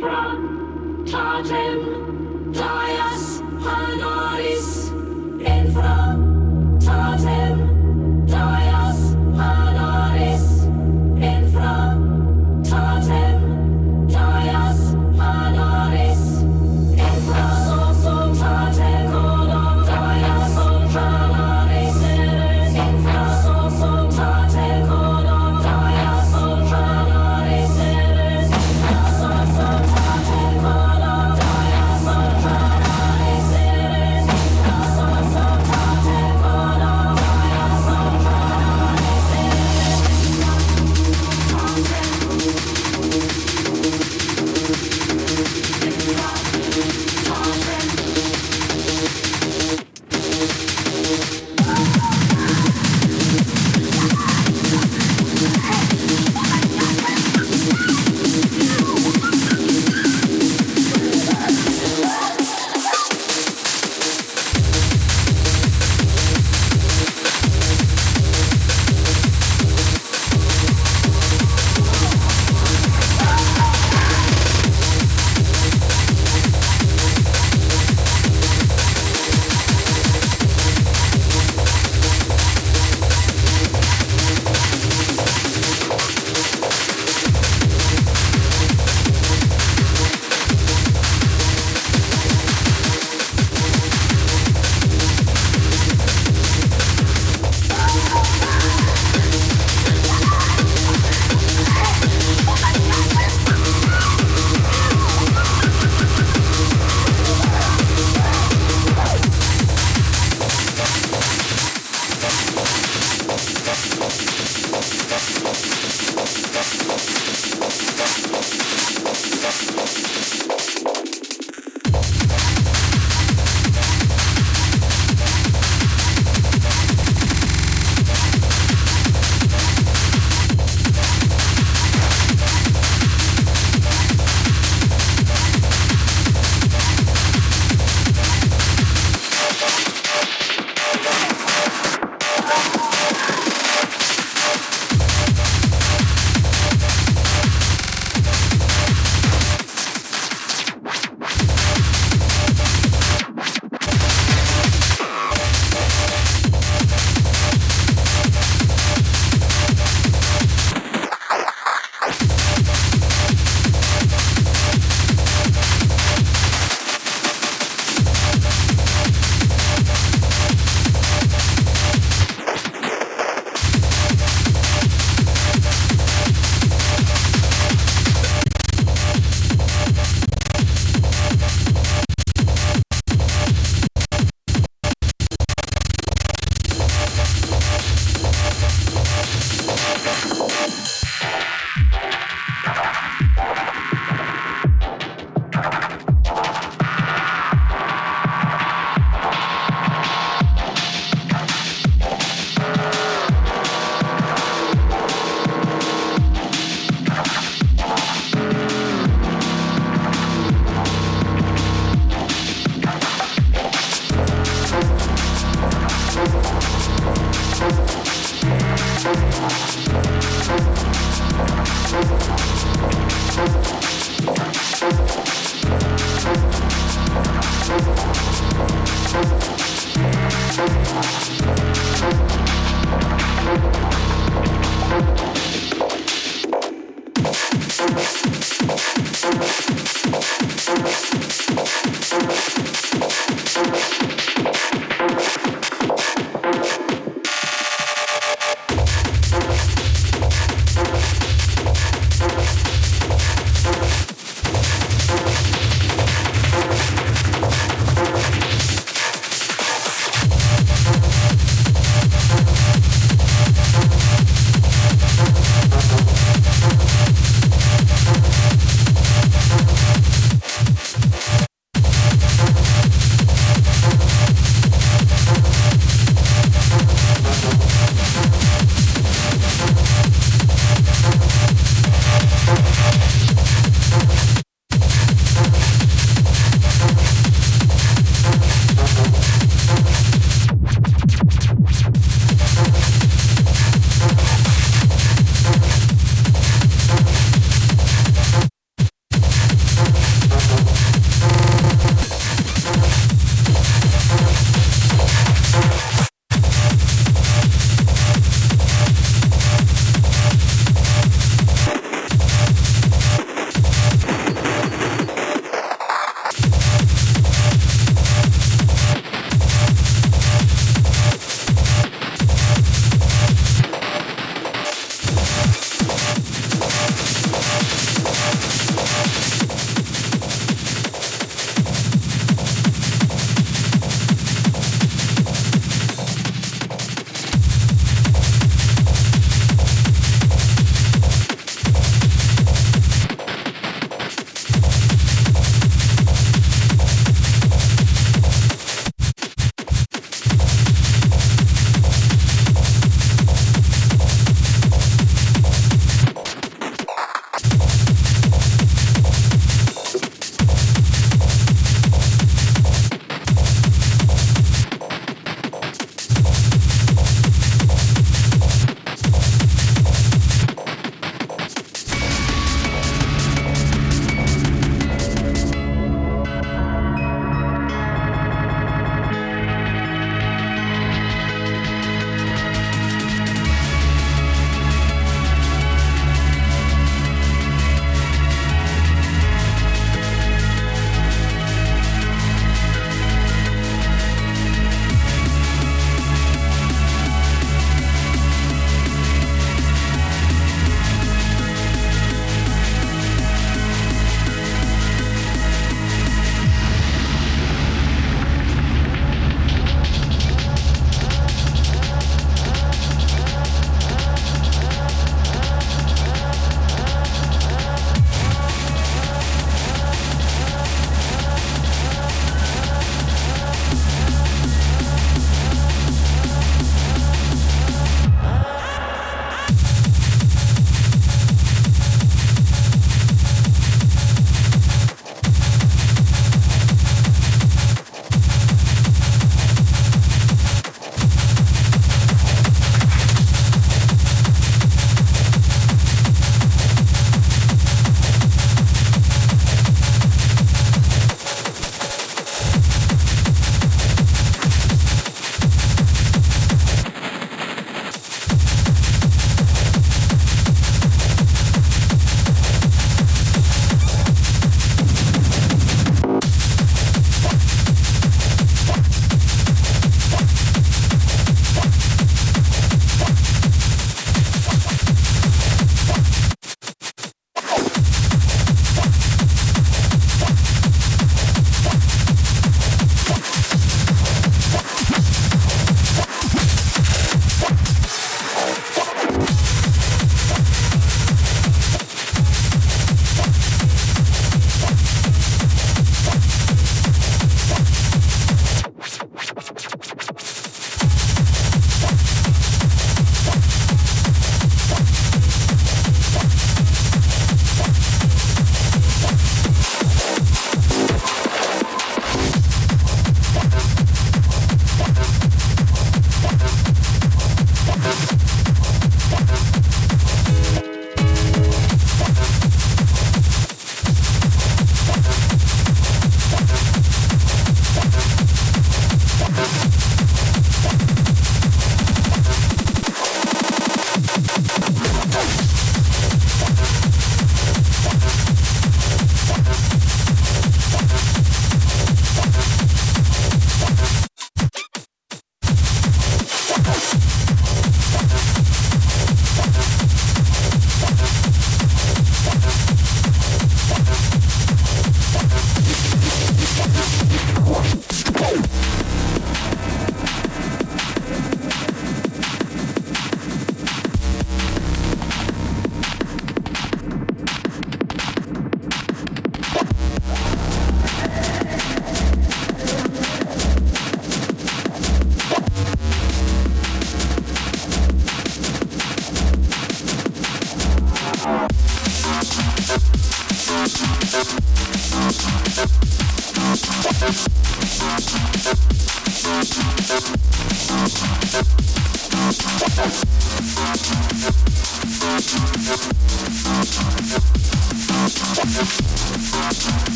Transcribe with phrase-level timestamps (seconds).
[0.00, 4.92] infram tatem dias honoris
[5.40, 7.59] infram tatem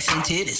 [0.00, 0.59] ass and titties.